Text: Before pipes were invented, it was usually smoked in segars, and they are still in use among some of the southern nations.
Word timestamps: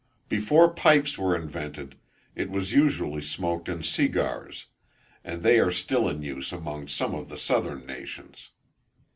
Before 0.29 0.67
pipes 0.73 1.15
were 1.19 1.35
invented, 1.35 1.93
it 2.35 2.49
was 2.49 2.73
usually 2.73 3.21
smoked 3.21 3.69
in 3.69 3.83
segars, 3.83 4.65
and 5.23 5.43
they 5.43 5.59
are 5.59 5.69
still 5.71 6.09
in 6.09 6.23
use 6.23 6.51
among 6.51 6.87
some 6.87 7.13
of 7.13 7.29
the 7.29 7.37
southern 7.37 7.85
nations. 7.85 8.49